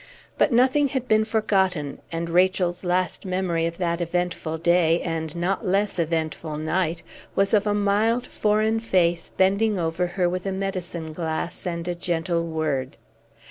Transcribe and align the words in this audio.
But 0.35 0.51
nothing 0.51 0.87
had 0.87 1.07
been 1.07 1.25
forgotten; 1.25 1.99
and 2.11 2.27
Rachel's 2.31 2.83
last 2.83 3.23
memory 3.23 3.67
of 3.67 3.77
that 3.77 4.01
eventful 4.01 4.57
day, 4.57 4.99
and 5.03 5.35
not 5.35 5.63
less 5.63 5.99
eventful 5.99 6.57
night, 6.57 7.03
was 7.35 7.53
of 7.53 7.67
a 7.67 7.75
mild, 7.75 8.25
foreign 8.25 8.79
face 8.79 9.29
bending 9.29 9.77
over 9.77 10.07
her 10.17 10.27
with 10.27 10.47
a 10.47 10.51
medicine 10.51 11.13
glass 11.13 11.67
and 11.67 11.87
a 11.87 11.93
gentle 11.93 12.43
word. 12.47 12.97